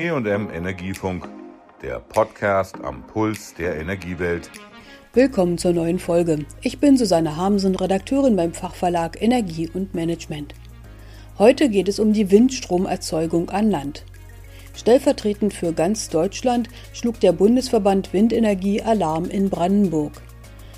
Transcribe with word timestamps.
EM 0.00 0.48
Energiefunk, 0.50 1.28
der 1.82 2.00
Podcast 2.00 2.76
am 2.82 3.06
Puls 3.06 3.52
der 3.52 3.78
Energiewelt. 3.78 4.50
Willkommen 5.12 5.58
zur 5.58 5.74
neuen 5.74 5.98
Folge. 5.98 6.46
Ich 6.62 6.78
bin 6.78 6.96
Susanne 6.96 7.36
Hamsen, 7.36 7.76
Redakteurin 7.76 8.34
beim 8.34 8.54
Fachverlag 8.54 9.20
Energie 9.20 9.68
und 9.68 9.92
Management. 9.92 10.54
Heute 11.38 11.68
geht 11.68 11.86
es 11.86 11.98
um 11.98 12.14
die 12.14 12.30
Windstromerzeugung 12.30 13.50
an 13.50 13.70
Land. 13.70 14.06
Stellvertretend 14.74 15.52
für 15.52 15.74
ganz 15.74 16.08
Deutschland 16.08 16.70
schlug 16.94 17.20
der 17.20 17.32
Bundesverband 17.32 18.14
Windenergie 18.14 18.80
Alarm 18.80 19.26
in 19.26 19.50
Brandenburg. 19.50 20.14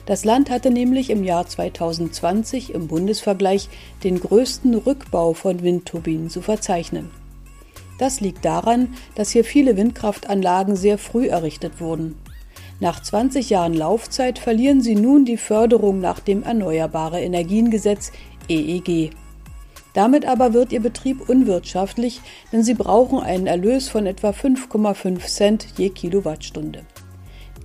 Das 0.04 0.25
Land 0.25 0.50
hatte 0.50 0.73
nämlich 0.73 1.11
im 1.11 1.23
Jahr 1.23 1.46
2020 1.46 2.75
im 2.75 2.89
Bundesvergleich 2.89 3.68
den 4.02 4.18
größten 4.18 4.75
Rückbau 4.75 5.32
von 5.32 5.62
Windturbinen 5.62 6.29
zu 6.29 6.42
verzeichnen. 6.42 7.21
Das 8.02 8.20
liegt 8.20 8.45
daran, 8.45 8.97
dass 9.15 9.30
hier 9.30 9.45
viele 9.45 9.77
Windkraftanlagen 9.77 10.74
sehr 10.74 10.98
früh 10.98 11.29
errichtet 11.29 11.80
wurden. 11.80 12.16
Nach 12.80 13.01
20 13.01 13.48
Jahren 13.48 13.74
Laufzeit 13.74 14.41
verlieren 14.41 14.80
sie 14.80 14.97
nun 14.97 15.24
die 15.24 15.37
Förderung 15.37 16.01
nach 16.01 16.19
dem 16.19 16.43
Erneuerbare 16.43 17.20
Energiengesetz 17.20 18.10
EEG. 18.48 19.10
Damit 19.95 20.27
aber 20.27 20.52
wird 20.52 20.73
ihr 20.73 20.80
Betrieb 20.80 21.29
unwirtschaftlich, 21.29 22.20
denn 22.52 22.65
sie 22.65 22.74
brauchen 22.74 23.20
einen 23.20 23.46
Erlös 23.46 23.88
von 23.88 24.07
etwa 24.07 24.30
5,5 24.30 25.24
Cent 25.29 25.66
je 25.77 25.91
Kilowattstunde. 25.91 26.84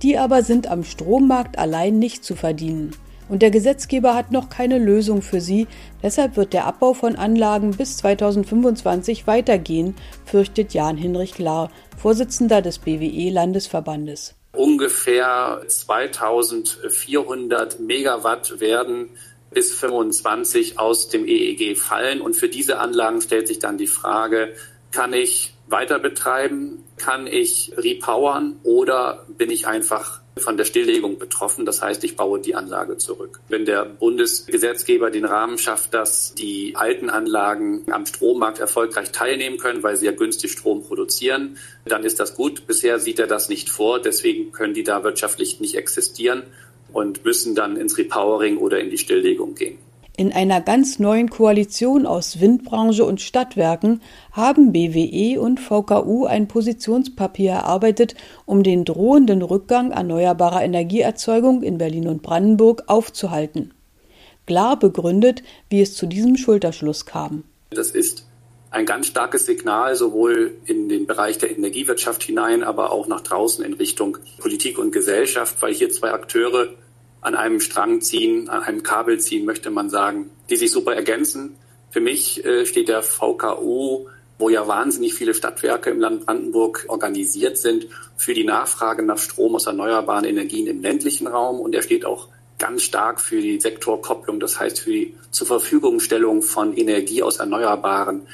Die 0.04 0.18
aber 0.18 0.44
sind 0.44 0.68
am 0.68 0.84
Strommarkt 0.84 1.58
allein 1.58 1.98
nicht 1.98 2.22
zu 2.22 2.36
verdienen. 2.36 2.92
Und 3.28 3.42
der 3.42 3.50
Gesetzgeber 3.50 4.14
hat 4.14 4.32
noch 4.32 4.48
keine 4.48 4.78
Lösung 4.78 5.20
für 5.22 5.40
sie, 5.40 5.66
deshalb 6.02 6.36
wird 6.36 6.52
der 6.52 6.66
Abbau 6.66 6.94
von 6.94 7.16
Anlagen 7.16 7.72
bis 7.72 7.96
2025 7.98 9.26
weitergehen, 9.26 9.96
fürchtet 10.24 10.72
Jan 10.74 10.96
Hinrich 10.96 11.34
Klar, 11.34 11.70
Vorsitzender 11.96 12.62
des 12.62 12.78
BWE-Landesverbandes. 12.78 14.36
Ungefähr 14.52 15.62
2400 15.66 17.80
Megawatt 17.80 18.60
werden 18.60 19.10
bis 19.50 19.74
25 19.74 20.78
aus 20.78 21.08
dem 21.08 21.26
EEG 21.26 21.76
fallen. 21.76 22.20
Und 22.20 22.34
für 22.34 22.48
diese 22.48 22.78
Anlagen 22.78 23.20
stellt 23.20 23.48
sich 23.48 23.58
dann 23.58 23.78
die 23.78 23.86
Frage, 23.86 24.54
kann 24.90 25.12
ich 25.12 25.54
weiter 25.66 25.98
betreiben? 25.98 26.84
Kann 26.96 27.26
ich 27.26 27.72
repowern 27.76 28.58
oder 28.62 29.26
bin 29.28 29.50
ich 29.50 29.66
einfach 29.66 30.20
von 30.38 30.56
der 30.56 30.64
Stilllegung 30.64 31.18
betroffen. 31.18 31.64
Das 31.64 31.82
heißt, 31.82 32.04
ich 32.04 32.16
baue 32.16 32.40
die 32.40 32.54
Anlage 32.54 32.96
zurück. 32.96 33.40
Wenn 33.48 33.64
der 33.64 33.84
Bundesgesetzgeber 33.84 35.10
den 35.10 35.24
Rahmen 35.24 35.58
schafft, 35.58 35.94
dass 35.94 36.34
die 36.34 36.74
alten 36.76 37.10
Anlagen 37.10 37.84
am 37.90 38.06
Strommarkt 38.06 38.58
erfolgreich 38.58 39.12
teilnehmen 39.12 39.58
können, 39.58 39.82
weil 39.82 39.96
sie 39.96 40.06
ja 40.06 40.12
günstig 40.12 40.52
Strom 40.52 40.82
produzieren, 40.82 41.58
dann 41.84 42.04
ist 42.04 42.20
das 42.20 42.34
gut. 42.34 42.66
Bisher 42.66 42.98
sieht 42.98 43.18
er 43.18 43.26
das 43.26 43.48
nicht 43.48 43.68
vor. 43.68 44.00
Deswegen 44.00 44.52
können 44.52 44.74
die 44.74 44.84
da 44.84 45.04
wirtschaftlich 45.04 45.60
nicht 45.60 45.74
existieren 45.74 46.44
und 46.92 47.24
müssen 47.24 47.54
dann 47.54 47.76
ins 47.76 47.98
Repowering 47.98 48.58
oder 48.58 48.80
in 48.80 48.90
die 48.90 48.98
Stilllegung 48.98 49.54
gehen. 49.54 49.78
In 50.18 50.32
einer 50.32 50.60
ganz 50.60 50.98
neuen 50.98 51.30
Koalition 51.30 52.04
aus 52.04 52.40
Windbranche 52.40 53.04
und 53.04 53.20
Stadtwerken 53.20 54.02
haben 54.32 54.72
BWE 54.72 55.40
und 55.40 55.60
VKU 55.60 56.26
ein 56.26 56.48
Positionspapier 56.48 57.52
erarbeitet, 57.52 58.16
um 58.44 58.64
den 58.64 58.84
drohenden 58.84 59.42
Rückgang 59.42 59.92
erneuerbarer 59.92 60.64
Energieerzeugung 60.64 61.62
in 61.62 61.78
Berlin 61.78 62.08
und 62.08 62.22
Brandenburg 62.22 62.82
aufzuhalten. 62.88 63.72
Klar 64.44 64.76
begründet, 64.76 65.44
wie 65.70 65.82
es 65.82 65.94
zu 65.94 66.06
diesem 66.06 66.36
Schulterschluss 66.36 67.06
kam. 67.06 67.44
Das 67.70 67.92
ist 67.92 68.26
ein 68.72 68.86
ganz 68.86 69.06
starkes 69.06 69.46
Signal 69.46 69.94
sowohl 69.94 70.56
in 70.64 70.88
den 70.88 71.06
Bereich 71.06 71.38
der 71.38 71.56
Energiewirtschaft 71.56 72.24
hinein, 72.24 72.64
aber 72.64 72.90
auch 72.90 73.06
nach 73.06 73.20
draußen 73.20 73.64
in 73.64 73.74
Richtung 73.74 74.18
Politik 74.38 74.78
und 74.80 74.90
Gesellschaft, 74.90 75.62
weil 75.62 75.72
hier 75.72 75.90
zwei 75.90 76.10
Akteure 76.10 76.70
an 77.20 77.34
einem 77.34 77.60
Strang 77.60 78.00
ziehen, 78.00 78.48
an 78.48 78.62
einem 78.62 78.82
Kabel 78.82 79.18
ziehen, 79.18 79.44
möchte 79.44 79.70
man 79.70 79.90
sagen, 79.90 80.30
die 80.50 80.56
sich 80.56 80.70
super 80.70 80.94
ergänzen. 80.94 81.56
Für 81.90 82.00
mich 82.00 82.44
äh, 82.44 82.66
steht 82.66 82.88
der 82.88 83.02
VKU, 83.02 84.06
wo 84.38 84.48
ja 84.48 84.68
wahnsinnig 84.68 85.14
viele 85.14 85.34
Stadtwerke 85.34 85.90
im 85.90 86.00
Land 86.00 86.26
Brandenburg 86.26 86.84
organisiert 86.88 87.58
sind, 87.58 87.88
für 88.16 88.34
die 88.34 88.44
Nachfrage 88.44 89.02
nach 89.02 89.18
Strom 89.18 89.56
aus 89.56 89.66
erneuerbaren 89.66 90.24
Energien 90.24 90.66
im 90.66 90.80
ländlichen 90.80 91.26
Raum. 91.26 91.60
Und 91.60 91.74
er 91.74 91.82
steht 91.82 92.04
auch 92.04 92.28
ganz 92.58 92.82
stark 92.82 93.20
für 93.20 93.40
die 93.40 93.60
Sektorkopplung, 93.60 94.40
das 94.40 94.60
heißt 94.60 94.80
für 94.80 94.92
die 94.92 95.14
zur 95.30 95.46
Verfügungstellung 95.46 96.42
von 96.42 96.76
Energie 96.76 97.22
aus 97.22 97.38
Erneuerbaren 97.38 98.26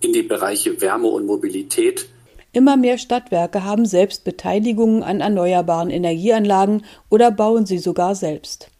in 0.00 0.12
die 0.12 0.22
Bereiche 0.22 0.80
Wärme 0.80 1.08
und 1.08 1.26
Mobilität. 1.26 2.08
Immer 2.52 2.76
mehr 2.76 2.98
Stadtwerke 2.98 3.64
haben 3.64 3.86
selbst 3.86 4.24
Beteiligungen 4.24 5.04
an 5.04 5.20
erneuerbaren 5.20 5.90
Energieanlagen 5.90 6.84
oder 7.08 7.30
bauen 7.30 7.64
sie 7.64 7.78
sogar 7.78 8.16
selbst. 8.16 8.70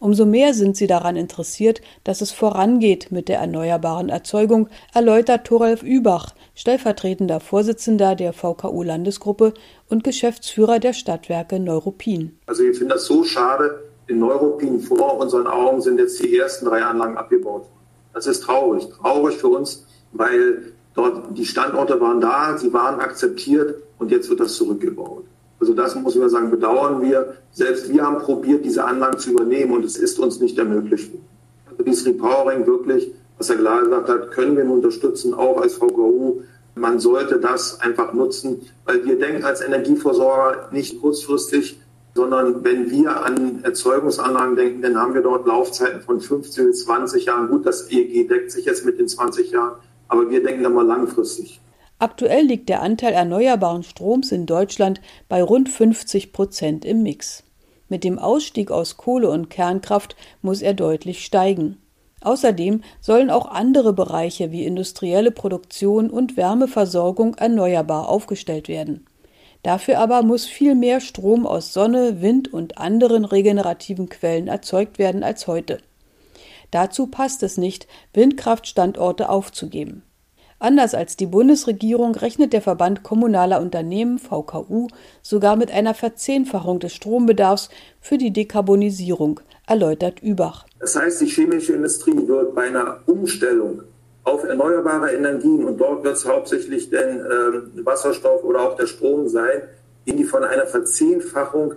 Umso 0.00 0.26
mehr 0.26 0.52
sind 0.54 0.76
sie 0.76 0.86
daran 0.86 1.14
interessiert, 1.14 1.80
dass 2.02 2.22
es 2.22 2.32
vorangeht 2.32 3.12
mit 3.12 3.28
der 3.28 3.38
erneuerbaren 3.38 4.08
Erzeugung, 4.08 4.68
erläutert 4.94 5.46
Thoralf 5.46 5.82
Übach, 5.82 6.34
stellvertretender 6.54 7.38
Vorsitzender 7.38 8.16
der 8.16 8.32
VKU-Landesgruppe 8.32 9.54
und 9.88 10.02
Geschäftsführer 10.02 10.80
der 10.80 10.94
Stadtwerke 10.94 11.60
Neuruppin. 11.60 12.38
Also 12.46 12.64
wir 12.64 12.72
finden 12.72 12.88
das 12.88 13.04
so 13.04 13.22
schade, 13.22 13.90
in 14.08 14.18
Neuruppin 14.18 14.80
vor 14.80 15.18
unseren 15.18 15.46
Augen 15.46 15.80
sind 15.80 15.98
jetzt 15.98 16.20
die 16.20 16.36
ersten 16.36 16.64
drei 16.64 16.82
Anlagen 16.82 17.16
abgebaut. 17.16 17.66
Das 18.12 18.26
ist 18.26 18.40
traurig. 18.40 18.88
Traurig 18.88 19.36
für 19.36 19.48
uns, 19.48 19.86
weil 20.12 20.72
Dort, 20.94 21.36
die 21.36 21.44
Standorte 21.44 22.00
waren 22.00 22.20
da, 22.20 22.58
sie 22.58 22.72
waren 22.72 23.00
akzeptiert 23.00 23.82
und 23.98 24.10
jetzt 24.10 24.28
wird 24.28 24.40
das 24.40 24.54
zurückgebaut. 24.54 25.24
Also 25.60 25.74
das 25.74 25.94
muss 25.94 26.14
man 26.14 26.30
sagen, 26.30 26.50
bedauern 26.50 27.02
wir. 27.02 27.34
Selbst 27.52 27.92
wir 27.92 28.02
haben 28.04 28.18
probiert, 28.18 28.64
diese 28.64 28.84
Anlagen 28.84 29.18
zu 29.18 29.30
übernehmen 29.30 29.72
und 29.72 29.84
es 29.84 29.96
ist 29.96 30.18
uns 30.18 30.40
nicht 30.40 30.58
ermöglicht. 30.58 31.12
Also 31.70 31.82
dieses 31.84 32.06
Repowering 32.06 32.66
wirklich, 32.66 33.12
was 33.36 33.50
Herr 33.50 33.56
klar 33.56 33.82
gesagt 33.82 34.08
hat, 34.08 34.30
können 34.32 34.56
wir 34.56 34.64
unterstützen, 34.64 35.34
auch 35.34 35.60
als 35.60 35.74
VKU. 35.74 36.40
Man 36.74 36.98
sollte 36.98 37.38
das 37.38 37.80
einfach 37.80 38.14
nutzen, 38.14 38.62
weil 38.86 39.04
wir 39.04 39.18
denken 39.18 39.44
als 39.44 39.60
Energieversorger 39.60 40.68
nicht 40.72 41.00
kurzfristig, 41.00 41.78
sondern 42.14 42.64
wenn 42.64 42.90
wir 42.90 43.24
an 43.24 43.62
Erzeugungsanlagen 43.62 44.56
denken, 44.56 44.82
dann 44.82 44.96
haben 44.96 45.14
wir 45.14 45.22
dort 45.22 45.46
Laufzeiten 45.46 46.00
von 46.00 46.20
15 46.20 46.66
bis 46.66 46.84
20 46.84 47.26
Jahren. 47.26 47.48
Gut, 47.48 47.66
das 47.66 47.90
EEG 47.90 48.28
deckt 48.28 48.50
sich 48.50 48.64
jetzt 48.64 48.84
mit 48.84 48.98
den 48.98 49.08
20 49.08 49.50
Jahren, 49.50 49.74
aber 50.10 50.28
wir 50.28 50.42
denken 50.42 50.62
da 50.62 50.68
mal 50.68 50.86
langfristig. 50.86 51.60
Aktuell 51.98 52.44
liegt 52.44 52.68
der 52.68 52.82
Anteil 52.82 53.12
erneuerbaren 53.12 53.82
Stroms 53.82 54.32
in 54.32 54.46
Deutschland 54.46 55.00
bei 55.28 55.42
rund 55.42 55.68
50 55.68 56.32
Prozent 56.32 56.84
im 56.84 57.02
Mix. 57.02 57.44
Mit 57.88 58.04
dem 58.04 58.18
Ausstieg 58.18 58.70
aus 58.70 58.96
Kohle 58.96 59.30
und 59.30 59.50
Kernkraft 59.50 60.16
muss 60.42 60.62
er 60.62 60.74
deutlich 60.74 61.24
steigen. 61.24 61.78
Außerdem 62.22 62.82
sollen 63.00 63.30
auch 63.30 63.46
andere 63.46 63.92
Bereiche 63.92 64.50
wie 64.50 64.64
industrielle 64.64 65.30
Produktion 65.30 66.10
und 66.10 66.36
Wärmeversorgung 66.36 67.34
erneuerbar 67.36 68.08
aufgestellt 68.08 68.68
werden. 68.68 69.06
Dafür 69.62 69.98
aber 69.98 70.22
muss 70.22 70.46
viel 70.46 70.74
mehr 70.74 71.00
Strom 71.00 71.46
aus 71.46 71.72
Sonne, 71.72 72.22
Wind 72.22 72.52
und 72.52 72.78
anderen 72.78 73.24
regenerativen 73.24 74.08
Quellen 74.08 74.48
erzeugt 74.48 74.98
werden 74.98 75.22
als 75.22 75.46
heute. 75.46 75.78
Dazu 76.70 77.06
passt 77.06 77.42
es 77.42 77.56
nicht, 77.56 77.86
Windkraftstandorte 78.12 79.28
aufzugeben. 79.28 80.02
Anders 80.62 80.94
als 80.94 81.16
die 81.16 81.26
Bundesregierung 81.26 82.14
rechnet 82.14 82.52
der 82.52 82.60
Verband 82.60 83.02
kommunaler 83.02 83.62
Unternehmen 83.62 84.18
VKU 84.18 84.88
sogar 85.22 85.56
mit 85.56 85.70
einer 85.70 85.94
Verzehnfachung 85.94 86.80
des 86.80 86.92
Strombedarfs 86.92 87.70
für 88.00 88.18
die 88.18 88.30
Dekarbonisierung, 88.30 89.40
erläutert 89.66 90.20
Übach. 90.20 90.66
Das 90.78 90.96
heißt, 90.96 91.22
die 91.22 91.26
chemische 91.26 91.72
Industrie 91.72 92.26
wird 92.26 92.54
bei 92.54 92.64
einer 92.64 92.98
Umstellung 93.06 93.82
auf 94.24 94.44
erneuerbare 94.44 95.12
Energien, 95.12 95.64
und 95.64 95.78
dort 95.78 96.04
wird 96.04 96.16
es 96.16 96.26
hauptsächlich 96.26 96.90
denn 96.90 97.20
äh, 97.20 97.84
Wasserstoff 97.86 98.44
oder 98.44 98.60
auch 98.60 98.76
der 98.76 98.86
Strom 98.86 99.28
sein, 99.28 99.62
gehen 100.04 100.18
die 100.18 100.24
von 100.24 100.44
einer 100.44 100.66
Verzehnfachung 100.66 101.74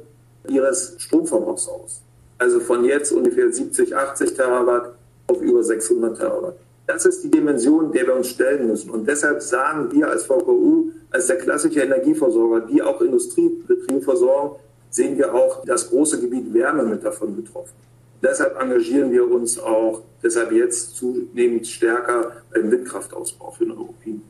ihres 0.49 0.95
Stromverbrauchs 0.97 1.69
aus. 1.69 2.01
Also 2.37 2.59
von 2.59 2.83
jetzt 2.83 3.11
ungefähr 3.11 3.51
70, 3.51 3.95
80 3.95 4.33
Terawatt 4.33 4.93
auf 5.27 5.41
über 5.41 5.63
600 5.63 6.17
Terawatt. 6.17 6.55
Das 6.85 7.05
ist 7.05 7.23
die 7.23 7.31
Dimension, 7.31 7.91
der 7.91 8.07
wir 8.07 8.15
uns 8.15 8.27
stellen 8.27 8.67
müssen. 8.67 8.89
Und 8.89 9.07
deshalb 9.07 9.41
sagen 9.41 9.91
wir 9.91 10.09
als 10.09 10.25
VKU, 10.25 10.91
als 11.11 11.27
der 11.27 11.37
klassische 11.37 11.81
Energieversorger, 11.81 12.67
die 12.67 12.81
auch 12.81 12.99
Industriebetriebe 13.01 14.01
versorgen, 14.01 14.57
sehen 14.89 15.17
wir 15.17 15.33
auch 15.33 15.63
das 15.65 15.89
große 15.89 16.19
Gebiet 16.19 16.53
Wärme 16.53 16.83
mit 16.83 17.03
davon 17.03 17.35
betroffen. 17.35 17.73
Deshalb 18.21 18.59
engagieren 18.61 19.11
wir 19.11 19.29
uns 19.29 19.59
auch 19.59 20.01
deshalb 20.21 20.51
jetzt 20.51 20.95
zunehmend 20.95 21.67
stärker 21.67 22.31
beim 22.53 22.71
Windkraftausbau 22.71 23.51
für 23.51 23.65
den 23.65 23.73
Europin. 23.73 24.21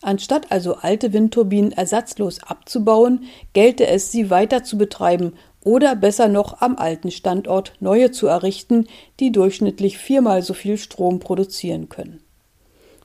Anstatt 0.00 0.50
also 0.50 0.74
alte 0.74 1.12
Windturbinen 1.12 1.72
ersatzlos 1.72 2.42
abzubauen, 2.42 3.24
gelte 3.52 3.86
es, 3.86 4.10
sie 4.10 4.30
weiter 4.30 4.64
zu 4.64 4.76
betreiben 4.76 5.34
oder 5.64 5.96
besser 5.96 6.28
noch 6.28 6.60
am 6.60 6.76
alten 6.76 7.10
Standort 7.10 7.74
neue 7.80 8.10
zu 8.10 8.26
errichten, 8.26 8.86
die 9.20 9.32
durchschnittlich 9.32 9.98
viermal 9.98 10.42
so 10.42 10.54
viel 10.54 10.78
Strom 10.78 11.20
produzieren 11.20 11.88
können. 11.88 12.22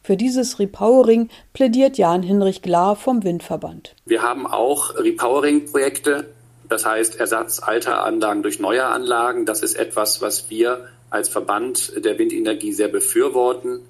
Für 0.02 0.16
dieses 0.16 0.58
Repowering 0.58 1.30
plädiert 1.52 1.98
Jan-Hinrich 1.98 2.62
Glar 2.62 2.96
vom 2.96 3.24
Windverband. 3.24 3.94
Wir 4.06 4.22
haben 4.22 4.48
auch 4.48 4.96
Repowering-Projekte, 4.96 6.34
das 6.70 6.86
heißt 6.86 7.20
Ersatz 7.20 7.60
alter 7.60 8.04
Anlagen 8.06 8.42
durch 8.42 8.60
neue 8.60 8.86
Anlagen. 8.86 9.46
Das 9.46 9.64
ist 9.64 9.76
etwas, 9.76 10.22
was 10.22 10.50
wir 10.50 10.88
als 11.10 11.28
Verband 11.28 11.92
der 12.04 12.18
Windenergie 12.18 12.72
sehr 12.72 12.88
befürworten. 12.88 13.82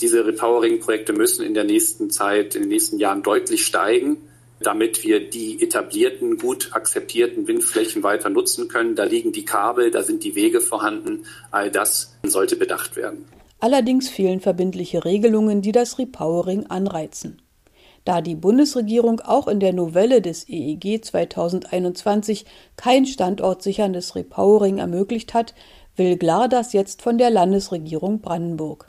Diese 0.00 0.24
Repowering-Projekte 0.24 1.12
müssen 1.12 1.44
in 1.44 1.54
der 1.54 1.64
nächsten 1.64 2.10
Zeit, 2.10 2.54
in 2.54 2.62
den 2.62 2.68
nächsten 2.68 2.98
Jahren 2.98 3.22
deutlich 3.22 3.66
steigen, 3.66 4.16
damit 4.60 5.04
wir 5.04 5.28
die 5.28 5.62
etablierten, 5.62 6.38
gut 6.38 6.70
akzeptierten 6.72 7.46
Windflächen 7.46 8.02
weiter 8.02 8.30
nutzen 8.30 8.68
können. 8.68 8.94
Da 8.94 9.04
liegen 9.04 9.32
die 9.32 9.44
Kabel, 9.44 9.90
da 9.90 10.02
sind 10.02 10.24
die 10.24 10.34
Wege 10.34 10.60
vorhanden. 10.60 11.26
All 11.50 11.70
das 11.70 12.16
sollte 12.22 12.56
bedacht 12.56 12.96
werden. 12.96 13.26
Allerdings 13.60 14.08
fehlen 14.08 14.40
verbindliche 14.40 15.04
Regelungen, 15.04 15.62
die 15.62 15.72
das 15.72 15.98
Repowering 15.98 16.66
anreizen. 16.66 17.40
Da 18.04 18.20
die 18.20 18.34
Bundesregierung 18.34 19.20
auch 19.20 19.48
in 19.48 19.60
der 19.60 19.72
Novelle 19.72 20.20
des 20.20 20.46
EEG 20.48 21.02
2021 21.02 22.44
kein 22.76 23.06
standortsicherndes 23.06 24.14
Repowering 24.14 24.78
ermöglicht 24.78 25.32
hat, 25.32 25.54
will 25.96 26.18
Glar 26.18 26.48
das 26.48 26.74
jetzt 26.74 27.00
von 27.00 27.16
der 27.16 27.30
Landesregierung 27.30 28.20
Brandenburg. 28.20 28.88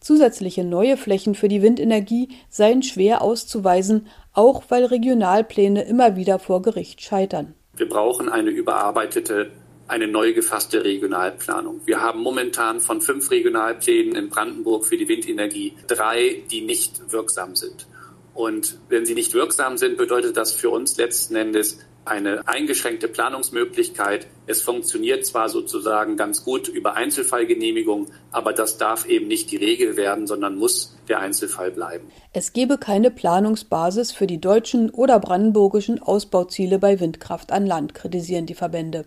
Zusätzliche 0.00 0.64
neue 0.64 0.96
Flächen 0.96 1.34
für 1.34 1.48
die 1.48 1.62
Windenergie 1.62 2.28
seien 2.48 2.82
schwer 2.82 3.22
auszuweisen, 3.22 4.06
auch 4.32 4.64
weil 4.68 4.86
Regionalpläne 4.86 5.82
immer 5.82 6.16
wieder 6.16 6.38
vor 6.38 6.62
Gericht 6.62 7.02
scheitern. 7.02 7.54
Wir 7.76 7.88
brauchen 7.88 8.28
eine 8.28 8.50
überarbeitete 8.50 9.50
eine 9.90 10.06
neu 10.06 10.32
gefasste 10.32 10.84
Regionalplanung. 10.84 11.80
Wir 11.84 12.00
haben 12.00 12.20
momentan 12.20 12.80
von 12.80 13.00
fünf 13.00 13.28
Regionalplänen 13.30 14.14
in 14.14 14.28
Brandenburg 14.28 14.86
für 14.86 14.96
die 14.96 15.08
Windenergie 15.08 15.74
drei, 15.88 16.44
die 16.48 16.60
nicht 16.60 17.10
wirksam 17.10 17.56
sind. 17.56 17.88
Und 18.32 18.78
wenn 18.88 19.04
sie 19.04 19.14
nicht 19.14 19.34
wirksam 19.34 19.76
sind, 19.76 19.98
bedeutet 19.98 20.36
das 20.36 20.52
für 20.52 20.70
uns 20.70 20.96
letzten 20.96 21.34
Endes 21.34 21.80
eine 22.10 22.46
eingeschränkte 22.46 23.08
Planungsmöglichkeit. 23.08 24.26
Es 24.46 24.62
funktioniert 24.62 25.24
zwar 25.24 25.48
sozusagen 25.48 26.16
ganz 26.16 26.44
gut 26.44 26.68
über 26.68 26.94
Einzelfallgenehmigung, 26.96 28.08
aber 28.32 28.52
das 28.52 28.78
darf 28.78 29.06
eben 29.06 29.28
nicht 29.28 29.50
die 29.50 29.56
Regel 29.56 29.96
werden, 29.96 30.26
sondern 30.26 30.56
muss 30.56 30.96
der 31.08 31.20
Einzelfall 31.20 31.70
bleiben. 31.70 32.10
Es 32.32 32.52
gebe 32.52 32.78
keine 32.78 33.10
Planungsbasis 33.10 34.12
für 34.12 34.26
die 34.26 34.40
deutschen 34.40 34.90
oder 34.90 35.20
brandenburgischen 35.20 36.02
Ausbauziele 36.02 36.78
bei 36.78 37.00
Windkraft 37.00 37.52
an 37.52 37.66
Land, 37.66 37.94
kritisieren 37.94 38.46
die 38.46 38.54
Verbände. 38.54 39.04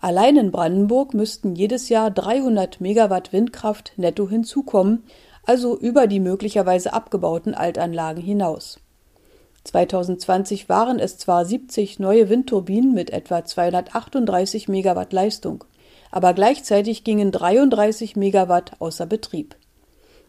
Allein 0.00 0.36
in 0.36 0.50
Brandenburg 0.50 1.12
müssten 1.12 1.54
jedes 1.54 1.90
Jahr 1.90 2.10
300 2.10 2.80
Megawatt 2.80 3.32
Windkraft 3.34 3.92
netto 3.96 4.28
hinzukommen, 4.28 5.04
also 5.44 5.78
über 5.78 6.06
die 6.06 6.20
möglicherweise 6.20 6.92
abgebauten 6.92 7.54
Altanlagen 7.54 8.22
hinaus. 8.22 8.80
2020 9.64 10.68
waren 10.68 10.98
es 10.98 11.18
zwar 11.18 11.44
70 11.44 11.98
neue 11.98 12.28
Windturbinen 12.28 12.94
mit 12.94 13.10
etwa 13.10 13.44
238 13.44 14.68
Megawatt 14.68 15.12
Leistung, 15.12 15.64
aber 16.10 16.32
gleichzeitig 16.32 17.04
gingen 17.04 17.30
33 17.30 18.16
Megawatt 18.16 18.72
außer 18.80 19.06
Betrieb. 19.06 19.56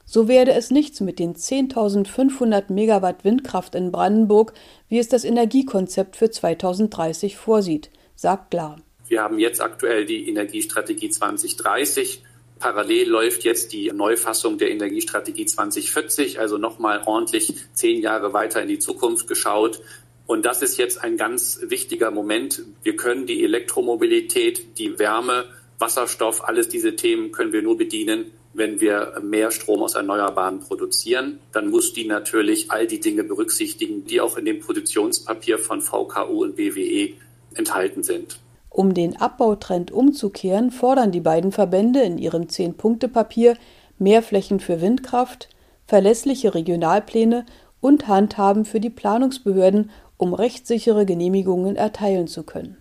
So 0.06 0.28
werde 0.28 0.51
es 0.54 0.72
nichts 0.72 1.00
mit 1.00 1.19
den 1.19 1.36
10.500 1.36 2.74
Megawatt 2.74 3.24
Windkraft 3.24 3.75
in 3.75 3.92
Brandenburg, 3.92 4.54
wie 4.89 5.00
es 5.00 5.07
das 5.07 5.24
Energiekonzept 5.24 6.18
für 6.18 6.30
2030 6.30 7.38
vorsieht, 7.38 7.92
sagt 8.16 8.51
Glar. 8.51 8.78
Wir 9.07 9.24
haben 9.24 9.39
jetzt 9.39 9.62
aktuell 9.62 10.06
die 10.06 10.28
Energiestrategie 10.28 11.10
2030. 11.10 12.24
Parallel 12.62 13.10
läuft 13.10 13.44
jetzt 13.44 13.74
die 13.74 13.92
Neufassung 13.92 14.60
der 14.60 14.69
Energiestrategie 14.69 15.48
2040, 15.48 16.40
also 16.40 16.60
nochmal 16.60 17.02
ordentlich 17.08 17.56
zehn 17.74 18.00
Jahre 18.00 18.34
weiter 18.34 18.62
in 18.62 18.68
die 18.68 18.78
Zukunft 18.78 19.28
geschaut. 19.28 19.81
Und 20.28 20.46
das 20.46 20.62
ist 20.62 20.78
jetzt 20.78 21.04
ein 21.04 21.18
ganz 21.18 21.60
wichtiger 21.63 22.12
Moment. 22.12 22.62
Wir 22.84 22.96
können 22.96 23.25
die 23.25 23.44
Elektromobilität, 23.44 24.78
die 24.78 25.00
Wärme, 25.00 25.46
Wasserstoff, 25.80 26.48
alles 26.48 26.69
diese 26.69 26.96
Themen 26.96 27.31
können 27.31 27.52
wir 27.52 27.63
nur 27.63 27.78
bedienen, 27.78 28.31
wenn 28.54 28.80
wir 28.80 29.19
mehr 29.24 29.50
Strom 29.50 29.81
aus 29.81 29.96
Erneuerbaren 29.96 30.60
produzieren. 30.60 31.40
Dann 31.52 31.72
muss 31.72 31.94
die 31.94 32.06
natürlich 32.06 32.69
all 32.69 32.86
die 32.86 33.00
Dinge 33.00 33.24
berücksichtigen, 33.24 34.06
die 34.06 34.22
auch 34.22 34.38
in 34.38 34.46
dem 34.46 34.60
Positionspapier 34.60 35.57
von 35.57 35.81
VKU 35.81 36.44
und 36.44 36.57
BWE 36.57 37.16
enthalten 37.56 38.04
sind. 38.04 38.40
Um 38.73 38.94
den 38.94 39.18
Abbautrend 39.18 39.91
umzukehren, 39.91 40.71
fordern 40.71 41.12
die 41.12 41.19
beiden 41.19 41.51
Verbände 41.51 42.01
in 42.03 42.18
ihrem 42.18 42.47
Zehn-Punkte-Papier 42.47 43.57
mehr 44.00 44.23
Flächen 44.23 44.62
für 44.62 44.79
Windkraft, 44.79 45.50
verlässliche 45.85 46.56
Regionalpläne 46.56 47.45
und 47.81 48.07
Handhaben 48.07 48.63
für 48.63 48.79
die 48.79 48.89
Planungsbehörden, 48.89 49.89
um 50.15 50.33
rechtssichere 50.33 51.06
Genehmigungen 51.06 51.75
erteilen 51.75 52.27
zu 52.27 52.44
können. 52.44 52.77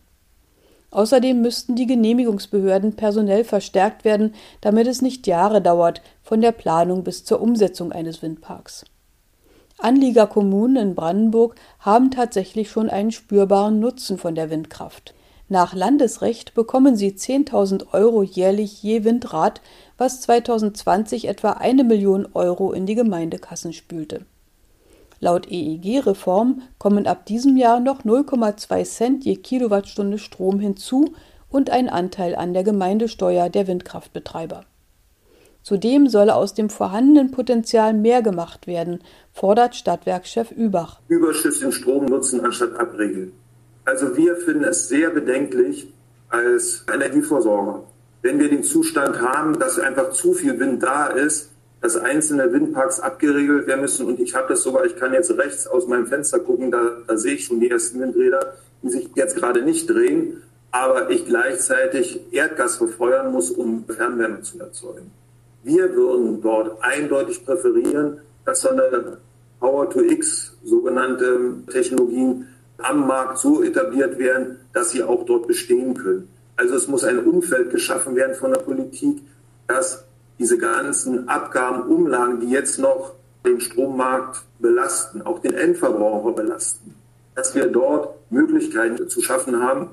Außerdem 0.93 1.41
müssten 1.41 1.75
die 1.75 1.87
Genehmigungsbehörden 1.87 2.95
personell 2.95 3.43
verstärkt 3.43 4.05
werden, 4.05 4.35
damit 4.61 4.87
es 4.87 5.03
nicht 5.03 5.27
Jahre 5.27 5.61
dauert 5.61 6.03
von 6.23 6.41
der 6.41 6.53
Planung 6.53 7.03
bis 7.03 7.25
zur 7.25 7.41
Umsetzung 7.41 7.91
eines 7.91 8.23
Windparks. 8.23 8.85
Anliegerkommunen 9.79 10.77
in 10.77 10.95
Brandenburg 10.95 11.57
haben 11.81 12.13
tatsächlich 12.13 12.71
schon 12.71 12.89
einen 12.89 13.11
spürbaren 13.11 13.81
Nutzen 13.81 14.19
von 14.19 14.37
der 14.37 14.51
Windkraft. 14.51 15.15
Nach 15.53 15.75
Landesrecht 15.75 16.55
bekommen 16.55 16.95
sie 16.95 17.11
10.000 17.11 17.93
Euro 17.93 18.23
jährlich 18.23 18.85
je 18.85 19.03
Windrad, 19.03 19.61
was 19.99 20.21
2020 20.21 21.27
etwa 21.27 21.55
eine 21.55 21.83
Million 21.83 22.29
Euro 22.35 22.73
in 22.73 22.87
die 22.87 22.95
Gemeindekassen 22.95 23.73
spülte. 23.73 24.25
Laut 25.19 25.51
EEG-Reform 25.51 26.63
kommen 26.79 27.09
ab 27.09 27.27
diesem 27.27 27.57
Jahr 27.57 27.81
noch 27.81 28.05
0,2 28.05 28.85
Cent 28.85 29.25
je 29.25 29.35
Kilowattstunde 29.35 30.19
Strom 30.19 30.61
hinzu 30.61 31.15
und 31.49 31.69
ein 31.69 31.89
Anteil 31.89 32.37
an 32.37 32.55
der 32.55 32.63
Gemeindesteuer 32.63 33.49
der 33.49 33.67
Windkraftbetreiber. 33.67 34.65
Zudem 35.65 36.07
solle 36.07 36.37
aus 36.37 36.55
dem 36.55 36.71
vorhandenen 36.71 37.33
Potenzial 37.33 37.93
mehr 37.93 38.23
gemacht 38.23 38.69
werden, 38.69 39.01
fordert 39.33 39.75
Stadtwerkchef 39.75 40.53
Übach. 40.53 41.01
Überschüssigen 41.09 41.73
Strom 41.73 42.07
nutzen 42.07 42.41
anstatt 42.41 42.77
abregeln. 42.77 43.33
Also 43.91 44.17
wir 44.17 44.37
finden 44.37 44.63
es 44.63 44.87
sehr 44.87 45.11
bedenklich 45.11 45.93
als 46.29 46.85
Energieversorger, 46.95 47.83
wenn 48.23 48.39
wir 48.39 48.49
den 48.49 48.63
Zustand 48.63 49.21
haben, 49.21 49.59
dass 49.59 49.81
einfach 49.81 50.11
zu 50.11 50.33
viel 50.33 50.61
Wind 50.61 50.81
da 50.81 51.09
ist, 51.09 51.51
dass 51.81 51.97
einzelne 51.97 52.53
Windparks 52.53 53.01
abgeregelt 53.01 53.67
werden 53.67 53.81
müssen. 53.81 54.07
Und 54.07 54.21
ich 54.21 54.37
habe 54.37 54.47
das 54.51 54.63
sogar, 54.63 54.85
ich 54.85 54.95
kann 54.95 55.13
jetzt 55.13 55.37
rechts 55.37 55.67
aus 55.67 55.89
meinem 55.89 56.07
Fenster 56.07 56.39
gucken, 56.39 56.71
da, 56.71 56.99
da 57.05 57.17
sehe 57.17 57.35
ich 57.35 57.47
schon 57.47 57.59
die 57.59 57.69
ersten 57.69 57.99
Windräder, 58.01 58.55
die 58.81 58.91
sich 58.91 59.11
jetzt 59.17 59.35
gerade 59.35 59.63
nicht 59.63 59.91
drehen, 59.91 60.41
aber 60.71 61.11
ich 61.11 61.27
gleichzeitig 61.27 62.21
Erdgas 62.31 62.77
verfeuern 62.77 63.33
muss, 63.33 63.51
um 63.51 63.85
Fernwärme 63.89 64.43
zu 64.43 64.61
erzeugen. 64.61 65.11
Wir 65.65 65.93
würden 65.97 66.41
dort 66.41 66.81
eindeutig 66.81 67.45
präferieren, 67.45 68.19
dass 68.45 68.61
so 68.61 68.69
eine 68.69 69.19
Power-to-X 69.59 70.59
sogenannte 70.63 71.55
Technologien 71.73 72.47
am 72.83 73.07
Markt 73.07 73.39
so 73.39 73.63
etabliert 73.63 74.19
werden, 74.19 74.59
dass 74.73 74.91
sie 74.91 75.03
auch 75.03 75.25
dort 75.25 75.47
bestehen 75.47 75.95
können. 75.95 76.29
Also 76.57 76.75
es 76.75 76.89
muss 76.89 77.05
ein 77.05 77.25
Umfeld 77.25 77.71
geschaffen 77.71 78.17
werden 78.17 78.35
von 78.35 78.53
der 78.53 78.61
Politik, 78.61 79.23
dass 79.67 80.05
diese 80.39 80.59
ganzen 80.59 81.29
Abgaben, 81.29 81.83
Umlagen, 81.91 82.41
die 82.41 82.51
jetzt 82.51 82.79
noch 82.79 83.15
den 83.45 83.61
Strommarkt 83.61 84.43
belasten, 84.59 85.23
auch 85.23 85.39
den 85.39 85.55
Endverbraucher 85.55 86.33
belasten, 86.33 86.95
dass 87.35 87.55
wir 87.55 87.67
dort 87.67 88.15
Möglichkeiten 88.31 89.09
zu 89.09 89.23
schaffen 89.23 89.63
haben, 89.63 89.91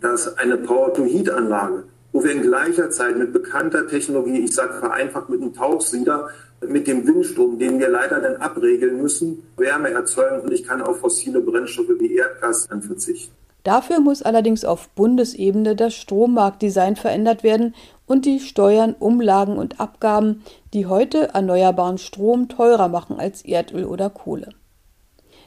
dass 0.00 0.38
eine 0.38 0.56
Power-to-Heat-Anlage, 0.56 1.84
wo 2.12 2.22
wir 2.24 2.32
in 2.32 2.42
gleicher 2.42 2.90
Zeit 2.90 3.16
mit 3.16 3.32
bekannter 3.32 3.86
Technologie, 3.86 4.40
ich 4.40 4.54
sage 4.54 4.74
vereinfacht 4.74 5.28
mit 5.28 5.40
einem 5.40 5.54
Tauchsieder, 5.54 6.28
mit 6.66 6.86
dem 6.86 7.06
Windstrom, 7.06 7.58
den 7.58 7.78
wir 7.78 7.88
leider 7.88 8.20
dann 8.20 8.36
abregeln 8.36 9.00
müssen, 9.00 9.42
Wärme 9.56 9.90
erzeugen 9.90 10.40
und 10.40 10.52
ich 10.52 10.64
kann 10.64 10.82
auf 10.82 10.98
fossile 11.00 11.40
Brennstoffe 11.40 11.98
wie 11.98 12.16
Erdgas 12.16 12.68
dann 12.68 12.82
verzichten. 12.82 13.34
Dafür 13.62 14.00
muss 14.00 14.22
allerdings 14.22 14.64
auf 14.64 14.88
Bundesebene 14.90 15.76
das 15.76 15.94
Strommarktdesign 15.94 16.96
verändert 16.96 17.42
werden 17.42 17.74
und 18.06 18.24
die 18.24 18.40
Steuern, 18.40 18.94
Umlagen 18.98 19.58
und 19.58 19.80
Abgaben, 19.80 20.42
die 20.72 20.86
heute 20.86 21.34
erneuerbaren 21.34 21.98
Strom 21.98 22.48
teurer 22.48 22.88
machen 22.88 23.20
als 23.20 23.42
Erdöl 23.42 23.84
oder 23.84 24.08
Kohle. 24.08 24.48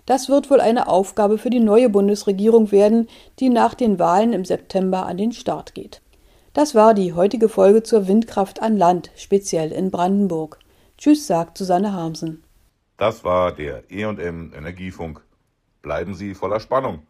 Das 0.06 0.30
wird 0.30 0.50
wohl 0.52 0.60
eine 0.60 0.88
Aufgabe 0.88 1.38
für 1.38 1.50
die 1.50 1.62
neue 1.62 1.90
Bundesregierung 1.90 2.72
werden, 2.72 3.08
die 3.40 3.50
nach 3.50 3.74
den 3.74 4.00
Wahlen 4.00 4.34
im 4.34 4.46
September 4.46 5.06
an 5.06 5.18
den 5.18 5.32
Start 5.32 5.74
geht. 5.74 6.02
Das 6.54 6.76
war 6.76 6.94
die 6.94 7.14
heutige 7.14 7.50
Folge 7.50 7.82
zur 7.82 8.08
Windkraft 8.08 8.62
an 8.62 8.78
Land, 8.78 9.10
speziell 9.16 9.72
in 9.72 9.90
Brandenburg. 9.90 10.60
Tschüss, 11.00 11.26
sagt 11.26 11.58
Susanne 11.58 11.94
Harmsen. 11.94 12.44
Das 12.98 13.24
war 13.24 13.54
der 13.54 13.90
EM 13.90 14.54
Energiefunk. 14.54 15.22
Bleiben 15.82 16.14
Sie 16.14 16.36
voller 16.36 16.60
Spannung. 16.60 17.08